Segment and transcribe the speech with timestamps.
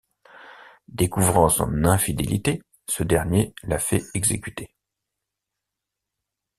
[0.87, 4.73] Découvrant son infidélité, ce dernier la fait exécuter.